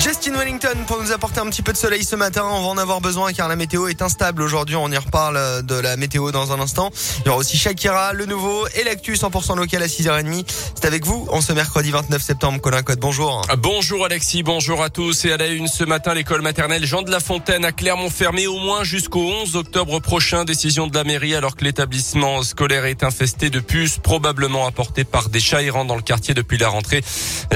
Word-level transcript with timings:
Justin 0.00 0.32
Wellington 0.32 0.78
pour 0.86 0.98
nous 1.02 1.12
apporter 1.12 1.40
un 1.40 1.50
petit 1.50 1.60
peu 1.60 1.72
de 1.72 1.76
soleil 1.76 2.04
ce 2.04 2.16
matin. 2.16 2.42
On 2.50 2.62
va 2.62 2.68
en 2.68 2.78
avoir 2.78 3.02
besoin 3.02 3.34
car 3.34 3.48
la 3.48 3.56
météo 3.56 3.86
est 3.86 4.00
instable 4.00 4.40
aujourd'hui. 4.40 4.74
On 4.74 4.90
y 4.90 4.96
reparle 4.96 5.62
de 5.62 5.74
la 5.74 5.98
météo 5.98 6.32
dans 6.32 6.52
un 6.52 6.60
instant. 6.60 6.90
Il 7.18 7.26
y 7.26 7.28
aura 7.28 7.36
aussi 7.36 7.58
Shakira, 7.58 8.14
le 8.14 8.24
nouveau 8.24 8.66
et 8.68 8.84
l'actu 8.84 9.12
100% 9.12 9.58
local 9.58 9.82
à 9.82 9.86
6h30. 9.86 10.46
C'est 10.74 10.86
avec 10.86 11.04
vous 11.04 11.28
en 11.30 11.42
ce 11.42 11.52
mercredi 11.52 11.90
29 11.90 12.22
septembre. 12.22 12.62
Colin 12.62 12.82
Code, 12.82 12.98
bonjour. 12.98 13.42
Bonjour 13.58 14.06
Alexis, 14.06 14.42
bonjour 14.42 14.82
à 14.82 14.88
tous. 14.88 15.26
Et 15.26 15.32
à 15.32 15.36
la 15.36 15.48
une 15.48 15.68
ce 15.68 15.84
matin, 15.84 16.14
l'école 16.14 16.40
maternelle 16.40 16.86
Jean 16.86 17.02
de 17.02 17.10
la 17.10 17.20
Fontaine 17.20 17.66
à 17.66 17.72
Clermont 17.72 18.08
fermée 18.08 18.46
au 18.46 18.58
moins 18.58 18.84
jusqu'au 18.84 19.20
11 19.20 19.56
octobre 19.56 20.00
prochain. 20.00 20.46
Décision 20.46 20.86
de 20.86 20.96
la 20.96 21.04
mairie 21.04 21.34
alors 21.34 21.56
que 21.56 21.64
l'établissement 21.64 22.42
scolaire 22.42 22.86
est 22.86 23.04
infesté 23.04 23.50
de 23.50 23.60
puces 23.60 23.98
probablement 23.98 24.66
apportées 24.66 25.04
par 25.04 25.28
des 25.28 25.40
chats 25.40 25.62
errants 25.62 25.84
dans 25.84 25.96
le 25.96 26.02
quartier 26.02 26.32
depuis 26.32 26.56
la 26.56 26.70
rentrée. 26.70 27.04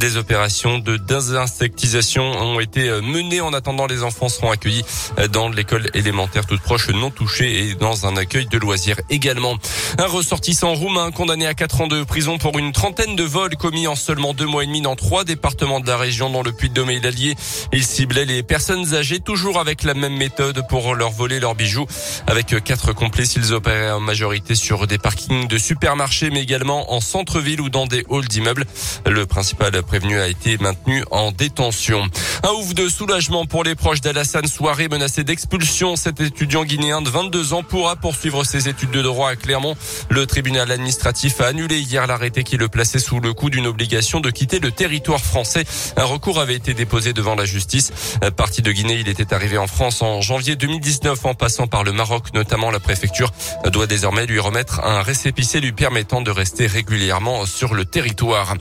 Des 0.00 0.16
opérations 0.16 0.80
de 0.80 0.96
désinsectisation 0.96 2.31
ont 2.32 2.60
été 2.60 2.88
euh, 2.88 3.00
menées. 3.02 3.40
En 3.40 3.52
attendant, 3.52 3.86
les 3.86 4.02
enfants 4.02 4.28
seront 4.28 4.50
accueillis 4.50 4.84
euh, 5.18 5.28
dans 5.28 5.48
l'école 5.48 5.88
élémentaire 5.94 6.46
toute 6.46 6.60
proche 6.60 6.88
non 6.90 7.10
touchée 7.10 7.68
et 7.68 7.74
dans 7.74 8.06
un 8.06 8.16
accueil 8.16 8.46
de 8.46 8.58
loisirs 8.58 9.00
également. 9.10 9.56
Un 9.98 10.06
ressortissant 10.06 10.74
roumain 10.74 11.10
condamné 11.10 11.46
à 11.46 11.54
4 11.54 11.82
ans 11.82 11.86
de 11.86 12.02
prison 12.04 12.38
pour 12.38 12.58
une 12.58 12.72
trentaine 12.72 13.16
de 13.16 13.24
vols 13.24 13.56
commis 13.56 13.86
en 13.86 13.94
seulement 13.94 14.34
deux 14.34 14.46
mois 14.46 14.64
et 14.64 14.66
demi 14.66 14.80
dans 14.80 14.96
trois 14.96 15.24
départements 15.24 15.80
de 15.80 15.86
la 15.86 15.96
région, 15.96 16.30
dont 16.30 16.42
le 16.42 16.52
Puy-de-Dôme 16.52 16.90
et 16.90 17.00
l'Allier. 17.00 17.34
Il 17.72 17.84
ciblait 17.84 18.24
les 18.24 18.42
personnes 18.42 18.94
âgées 18.94 19.20
toujours 19.20 19.58
avec 19.58 19.82
la 19.84 19.94
même 19.94 20.16
méthode 20.16 20.66
pour 20.68 20.94
leur 20.94 21.10
voler 21.10 21.40
leurs 21.40 21.54
bijoux. 21.54 21.86
Avec 22.26 22.54
quatre 22.64 22.92
complices, 22.92 23.36
ils 23.36 23.52
opéraient 23.52 23.90
en 23.90 24.00
majorité 24.00 24.54
sur 24.54 24.86
des 24.86 24.98
parkings 24.98 25.48
de 25.48 25.58
supermarchés, 25.58 26.30
mais 26.30 26.42
également 26.42 26.92
en 26.92 27.00
centre-ville 27.00 27.60
ou 27.60 27.68
dans 27.68 27.86
des 27.86 28.04
halls 28.10 28.28
d'immeubles. 28.28 28.64
Le 29.06 29.26
principal 29.26 29.82
prévenu 29.82 30.18
a 30.20 30.28
été 30.28 30.58
maintenu 30.58 31.04
en 31.10 31.32
détention. 31.32 32.08
Un 32.42 32.50
ouf 32.50 32.74
de 32.74 32.88
soulagement 32.88 33.46
pour 33.46 33.64
les 33.64 33.74
proches 33.74 34.00
d'Alassane 34.00 34.46
Soirée 34.46 34.88
menacé 34.88 35.24
d'expulsion. 35.24 35.96
Cet 35.96 36.20
étudiant 36.20 36.64
guinéen 36.64 37.02
de 37.02 37.08
22 37.08 37.52
ans 37.52 37.62
pourra 37.62 37.96
poursuivre 37.96 38.44
ses 38.44 38.68
études 38.68 38.90
de 38.90 39.02
droit 39.02 39.30
à 39.30 39.36
Clermont. 39.36 39.76
Le 40.08 40.26
tribunal 40.26 40.70
administratif 40.70 41.40
a 41.40 41.46
annulé 41.46 41.78
hier 41.78 42.06
l'arrêté 42.06 42.42
qui 42.44 42.56
le 42.56 42.68
plaçait 42.68 42.98
sous 42.98 43.20
le 43.20 43.32
coup 43.32 43.50
d'une 43.50 43.66
obligation 43.66 44.20
de 44.20 44.30
quitter 44.30 44.58
le 44.58 44.70
territoire 44.70 45.20
français. 45.20 45.64
Un 45.96 46.04
recours 46.04 46.40
avait 46.40 46.56
été 46.56 46.74
déposé 46.74 47.12
devant 47.12 47.34
la 47.34 47.44
justice. 47.44 47.92
Parti 48.36 48.62
de 48.62 48.72
Guinée, 48.72 48.98
il 49.00 49.08
était 49.08 49.34
arrivé 49.34 49.58
en 49.58 49.66
France 49.66 50.02
en 50.02 50.20
janvier 50.20 50.56
2019 50.56 51.24
en 51.24 51.34
passant 51.34 51.66
par 51.66 51.84
le 51.84 51.92
Maroc, 51.92 52.34
notamment 52.34 52.70
la 52.70 52.80
préfecture 52.80 53.32
doit 53.70 53.86
désormais 53.86 54.26
lui 54.26 54.38
remettre 54.38 54.80
un 54.84 55.02
récépissé 55.02 55.60
lui 55.60 55.72
permettant 55.72 56.22
de 56.22 56.30
rester 56.30 56.66
régulièrement 56.66 57.46
sur 57.46 57.74
le 57.74 57.84
territoire. 57.84 58.54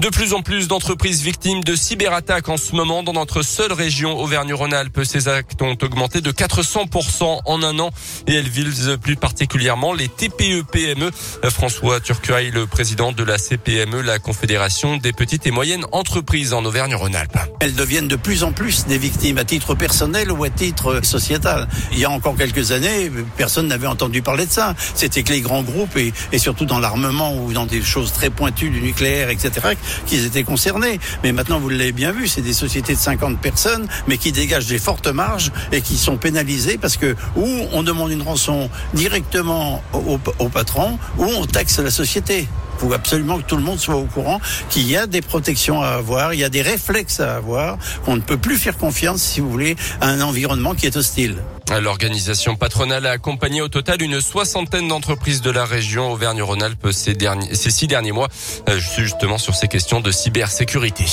De 0.00 0.08
plus 0.08 0.32
en 0.32 0.42
plus 0.42 0.68
d'entreprises 0.68 1.22
victimes 1.22 1.62
de 1.62 1.74
cyberattaques 1.74 2.48
en 2.48 2.56
ce 2.56 2.74
moment 2.74 3.02
dans 3.06 3.12
notre 3.12 3.42
seule 3.42 3.72
région 3.72 4.18
Auvergne-Rhône-Alpes. 4.18 5.04
Ces 5.04 5.28
actes 5.28 5.62
ont 5.62 5.78
augmenté 5.80 6.20
de 6.20 6.32
400% 6.32 7.40
en 7.44 7.62
un 7.62 7.78
an 7.78 7.90
et 8.26 8.34
elles 8.34 8.48
visent 8.48 8.98
plus 9.00 9.14
particulièrement 9.14 9.94
les 9.94 10.08
TPE-PME. 10.08 11.10
E. 11.44 11.50
François 11.50 12.00
Turcuaille, 12.00 12.50
le 12.50 12.66
président 12.66 13.12
de 13.12 13.22
la 13.22 13.38
CPME, 13.38 14.00
la 14.00 14.18
Confédération 14.18 14.96
des 14.96 15.12
petites 15.12 15.46
et 15.46 15.52
moyennes 15.52 15.86
entreprises 15.92 16.52
en 16.52 16.64
Auvergne-Rhône-Alpes. 16.64 17.38
Elles 17.60 17.76
deviennent 17.76 18.08
de 18.08 18.16
plus 18.16 18.42
en 18.42 18.50
plus 18.50 18.86
des 18.86 18.98
victimes 18.98 19.38
à 19.38 19.44
titre 19.44 19.76
personnel 19.76 20.32
ou 20.32 20.42
à 20.42 20.50
titre 20.50 21.00
sociétal. 21.04 21.68
Il 21.92 22.00
y 22.00 22.04
a 22.04 22.10
encore 22.10 22.36
quelques 22.36 22.72
années, 22.72 23.12
personne 23.36 23.68
n'avait 23.68 23.86
entendu 23.86 24.20
parler 24.20 24.46
de 24.46 24.52
ça. 24.52 24.74
C'était 24.96 25.22
que 25.22 25.32
les 25.32 25.42
grands 25.42 25.62
groupes 25.62 25.96
et, 25.96 26.12
et 26.32 26.38
surtout 26.38 26.66
dans 26.66 26.80
l'armement 26.80 27.36
ou 27.36 27.52
dans 27.52 27.66
des 27.66 27.82
choses 27.82 28.12
très 28.12 28.30
pointues 28.30 28.70
du 28.70 28.80
nucléaire, 28.80 29.30
etc., 29.30 29.76
qu'ils 30.06 30.26
étaient 30.26 30.42
concernés. 30.42 30.98
Mais 31.22 31.30
maintenant, 31.30 31.60
vous 31.60 31.68
l'avez 31.68 31.92
bien 31.92 32.10
vu, 32.10 32.26
c'est 32.26 32.42
des 32.42 32.52
sociétés 32.52 32.95
de 32.96 33.00
50 33.00 33.40
personnes, 33.40 33.86
mais 34.08 34.18
qui 34.18 34.32
dégagent 34.32 34.66
des 34.66 34.78
fortes 34.78 35.06
marges 35.06 35.52
et 35.72 35.80
qui 35.80 35.96
sont 35.96 36.16
pénalisées 36.16 36.78
parce 36.78 36.96
que 36.96 37.14
ou 37.36 37.46
on 37.72 37.82
demande 37.82 38.10
une 38.10 38.22
rançon 38.22 38.70
directement 38.94 39.82
au, 39.92 40.48
patron, 40.48 40.98
ou 41.18 41.24
on 41.24 41.46
taxe 41.46 41.78
la 41.78 41.90
société. 41.90 42.48
Il 42.74 42.80
faut 42.80 42.92
absolument 42.92 43.38
que 43.38 43.44
tout 43.44 43.56
le 43.56 43.62
monde 43.62 43.78
soit 43.78 43.96
au 43.96 44.04
courant 44.04 44.38
qu'il 44.68 44.88
y 44.90 44.96
a 44.96 45.06
des 45.06 45.22
protections 45.22 45.80
à 45.80 45.88
avoir, 45.88 46.34
il 46.34 46.40
y 46.40 46.44
a 46.44 46.50
des 46.50 46.60
réflexes 46.60 47.20
à 47.20 47.36
avoir, 47.36 47.78
qu'on 48.04 48.16
ne 48.16 48.20
peut 48.20 48.36
plus 48.36 48.58
faire 48.58 48.76
confiance, 48.76 49.22
si 49.22 49.40
vous 49.40 49.50
voulez, 49.50 49.76
à 50.00 50.08
un 50.08 50.20
environnement 50.20 50.74
qui 50.74 50.84
est 50.86 50.96
hostile. 50.96 51.36
L'organisation 51.80 52.54
patronale 52.54 53.06
a 53.06 53.12
accompagné 53.12 53.62
au 53.62 53.68
total 53.68 54.02
une 54.02 54.20
soixantaine 54.20 54.88
d'entreprises 54.88 55.40
de 55.40 55.50
la 55.50 55.64
région 55.64 56.12
Auvergne-Rhône-Alpes 56.12 56.88
ces, 56.92 57.16
ces 57.52 57.70
six 57.70 57.86
derniers 57.86 58.12
mois, 58.12 58.28
justement 58.76 59.38
sur 59.38 59.54
ces 59.54 59.68
questions 59.68 60.00
de 60.00 60.10
cybersécurité. 60.10 61.06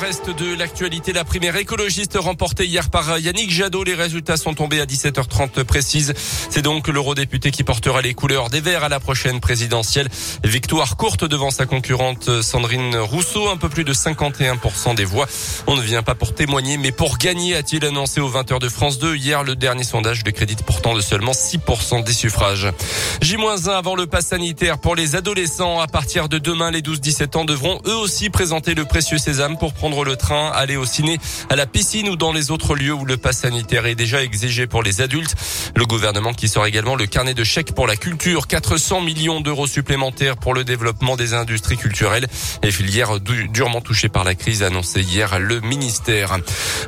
Reste 0.00 0.28
de 0.28 0.54
l'actualité, 0.54 1.14
la 1.14 1.24
primaire 1.24 1.56
écologiste 1.56 2.18
remportée 2.20 2.66
hier 2.66 2.90
par 2.90 3.18
Yannick 3.18 3.50
Jadot. 3.50 3.82
Les 3.82 3.94
résultats 3.94 4.36
sont 4.36 4.52
tombés 4.52 4.80
à 4.80 4.84
17h30 4.84 5.64
précise. 5.64 6.12
C'est 6.50 6.60
donc 6.60 6.88
l'eurodéputé 6.88 7.50
qui 7.50 7.64
portera 7.64 8.02
les 8.02 8.12
couleurs 8.12 8.50
des 8.50 8.60
Verts 8.60 8.84
à 8.84 8.90
la 8.90 9.00
prochaine 9.00 9.40
présidentielle. 9.40 10.08
Victoire 10.44 10.98
courte 10.98 11.24
devant 11.24 11.50
sa 11.50 11.64
concurrente 11.64 12.42
Sandrine 12.42 12.94
Rousseau, 12.96 13.48
un 13.48 13.56
peu 13.56 13.70
plus 13.70 13.84
de 13.84 13.94
51% 13.94 14.94
des 14.94 15.06
voix. 15.06 15.26
On 15.66 15.76
ne 15.76 15.80
vient 15.80 16.02
pas 16.02 16.14
pour 16.14 16.34
témoigner, 16.34 16.76
mais 16.76 16.92
pour 16.92 17.16
gagner, 17.16 17.56
a-t-il 17.56 17.82
annoncé 17.84 18.20
aux 18.20 18.30
20h 18.30 18.60
de 18.60 18.68
France 18.68 18.98
2. 18.98 19.16
Hier, 19.16 19.44
le 19.44 19.56
dernier 19.56 19.84
sondage 19.84 20.24
le 20.26 20.32
crédite 20.32 20.62
pourtant 20.62 20.94
de 20.94 21.00
seulement 21.00 21.32
6% 21.32 22.04
des 22.04 22.12
suffrages. 22.12 22.68
J-1 23.22 23.70
avant 23.70 23.94
le 23.94 24.06
pass 24.06 24.26
sanitaire 24.26 24.78
pour 24.78 24.94
les 24.94 25.16
adolescents. 25.16 25.80
À 25.80 25.86
partir 25.86 26.28
de 26.28 26.36
demain, 26.36 26.70
les 26.70 26.82
12-17 26.82 27.38
ans 27.38 27.44
devront 27.46 27.80
eux 27.86 27.96
aussi 27.96 28.28
présenter 28.28 28.74
le 28.74 28.84
précieux 28.84 29.18
sésame 29.18 29.56
pour 29.56 29.72
prendre 29.72 29.85
le 29.88 30.16
train, 30.16 30.50
aller 30.50 30.76
au 30.76 30.84
ciné, 30.84 31.18
à 31.48 31.56
la 31.56 31.66
piscine 31.66 32.08
ou 32.08 32.16
dans 32.16 32.32
les 32.32 32.50
autres 32.50 32.74
lieux 32.74 32.92
où 32.92 33.04
le 33.04 33.16
pass 33.16 33.38
sanitaire 33.38 33.86
est 33.86 33.94
déjà 33.94 34.22
exigé 34.22 34.66
pour 34.66 34.82
les 34.82 35.00
adultes. 35.00 35.34
Le 35.76 35.84
gouvernement 35.84 36.32
qui 36.32 36.48
sort 36.48 36.64
également 36.64 36.96
le 36.96 37.04
carnet 37.04 37.34
de 37.34 37.44
chèques 37.44 37.74
pour 37.74 37.86
la 37.86 37.96
culture, 37.96 38.46
400 38.46 39.02
millions 39.02 39.42
d'euros 39.42 39.66
supplémentaires 39.66 40.38
pour 40.38 40.54
le 40.54 40.64
développement 40.64 41.16
des 41.16 41.34
industries 41.34 41.76
culturelles 41.76 42.26
et 42.62 42.70
filières 42.70 43.20
durement 43.20 43.82
touchées 43.82 44.08
par 44.08 44.24
la 44.24 44.34
crise 44.34 44.62
annoncée 44.62 45.02
hier 45.02 45.38
le 45.38 45.60
ministère. 45.60 46.38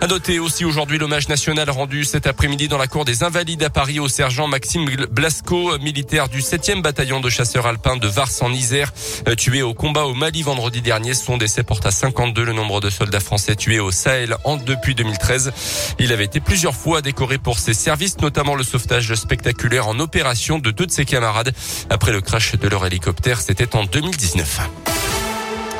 À 0.00 0.06
noter 0.06 0.38
aussi 0.38 0.64
aujourd'hui 0.64 0.96
l'hommage 0.96 1.28
national 1.28 1.68
rendu 1.68 2.04
cet 2.04 2.26
après-midi 2.26 2.68
dans 2.68 2.78
la 2.78 2.86
cour 2.86 3.04
des 3.04 3.24
Invalides 3.24 3.62
à 3.62 3.68
Paris 3.68 4.00
au 4.00 4.08
sergent 4.08 4.48
Maxime 4.48 4.88
Blasco, 5.10 5.78
militaire 5.80 6.30
du 6.30 6.40
7e 6.40 6.80
bataillon 6.80 7.20
de 7.20 7.28
chasseurs 7.28 7.66
alpins 7.66 7.98
de 7.98 8.08
Vars 8.08 8.30
en 8.40 8.50
Isère, 8.54 8.94
tué 9.36 9.60
au 9.60 9.74
combat 9.74 10.06
au 10.06 10.14
Mali 10.14 10.42
vendredi 10.42 10.80
dernier. 10.80 11.12
Son 11.12 11.36
décès 11.36 11.62
porte 11.62 11.84
à 11.84 11.90
52 11.90 12.42
le 12.42 12.54
nombre 12.54 12.80
de 12.80 12.88
soldats 12.88 13.20
français 13.20 13.54
tués 13.54 13.80
au 13.80 13.90
Sahel 13.90 14.34
en, 14.44 14.56
depuis 14.56 14.94
2013. 14.94 15.52
Il 15.98 16.10
avait 16.10 16.24
été 16.24 16.40
plusieurs 16.40 16.74
fois 16.74 17.02
décoré 17.02 17.36
pour 17.36 17.58
ses 17.58 17.74
services, 17.74 18.18
notamment 18.20 18.54
le 18.54 18.64
sauvetage 18.78 19.14
spectaculaire 19.16 19.88
en 19.88 19.98
opération 19.98 20.60
de 20.60 20.70
deux 20.70 20.86
de 20.86 20.92
ses 20.92 21.04
camarades 21.04 21.52
après 21.90 22.12
le 22.12 22.20
crash 22.20 22.54
de 22.54 22.68
leur 22.68 22.86
hélicoptère. 22.86 23.40
C'était 23.40 23.74
en 23.74 23.84
2019. 23.84 24.97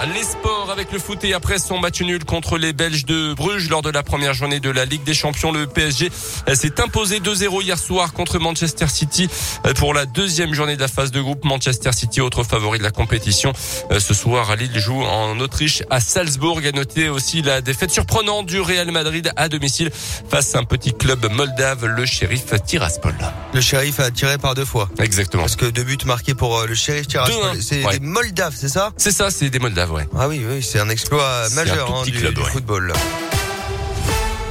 Les 0.07 0.23
sports 0.23 0.69
avec 0.71 0.93
le 0.93 1.01
foot 1.01 1.25
et 1.25 1.35
après 1.35 1.59
son 1.59 1.81
match 1.81 2.01
nul 2.01 2.25
contre 2.25 2.57
les 2.57 2.73
Belges 2.73 3.05
de 3.05 3.35
Bruges 3.35 3.69
lors 3.69 3.83
de 3.83 3.91
la 3.91 4.05
première 4.05 4.33
journée 4.33 4.61
de 4.61 4.71
la 4.71 4.85
Ligue 4.85 5.03
des 5.03 5.13
Champions, 5.13 5.51
le 5.51 5.67
PSG 5.67 6.11
s'est 6.55 6.81
imposé 6.81 7.19
2-0 7.19 7.63
hier 7.65 7.77
soir 7.77 8.13
contre 8.13 8.39
Manchester 8.39 8.87
City 8.87 9.29
pour 9.77 9.95
la 9.95 10.07
deuxième 10.07 10.55
journée 10.55 10.77
de 10.77 10.81
la 10.81 10.89
phase 10.89 11.11
de 11.11 11.21
groupe. 11.21 11.45
Manchester 11.45 11.91
City, 11.93 12.21
autre 12.21 12.45
favori 12.45 12.79
de 12.79 12.85
la 12.85 12.93
compétition. 12.93 13.53
Ce 13.91 14.15
soir, 14.15 14.55
Lille 14.55 14.79
joue 14.79 15.03
en 15.03 15.39
Autriche 15.41 15.83
à 15.91 15.99
Salzbourg. 15.99 16.61
À 16.65 16.73
noter 16.73 17.09
aussi 17.09 17.43
la 17.43 17.61
défaite 17.61 17.91
surprenante 17.91 18.47
du 18.47 18.61
Real 18.61 18.91
Madrid 18.93 19.33
à 19.35 19.49
domicile 19.49 19.91
face 19.93 20.55
à 20.55 20.61
un 20.61 20.65
petit 20.65 20.93
club 20.93 21.27
moldave, 21.33 21.87
le 21.87 22.07
shérif 22.07 22.45
Tiraspol. 22.65 23.15
Le 23.53 23.61
shérif 23.61 23.99
a 23.99 24.13
tiré 24.13 24.39
par 24.39 24.55
deux 24.55 24.65
fois. 24.65 24.89
Exactement. 25.01 25.43
Parce 25.43 25.57
que 25.57 25.67
deux 25.67 25.83
buts 25.83 25.99
marqués 26.07 26.35
pour 26.35 26.65
le 26.67 26.75
shérif 26.75 27.09
Tiraspol. 27.09 27.61
C'est 27.61 27.85
ouais. 27.85 27.99
des 27.99 28.07
Moldaves, 28.07 28.55
c'est 28.57 28.69
ça? 28.69 28.93
C'est 28.97 29.13
ça, 29.13 29.31
c'est 29.31 29.51
des 29.51 29.59
Moldaves, 29.59 29.88
ouais. 29.91 30.09
Ah 30.17 30.29
oui, 30.29 30.45
oui, 30.49 30.63
c'est 30.63 30.81
un 30.81 30.89
exploit 30.89 31.49
majeur 31.55 31.95
hein, 31.95 32.03
du, 32.05 32.13
club, 32.13 32.35
du 32.35 32.41
ouais. 32.41 32.51
football. 32.51 32.93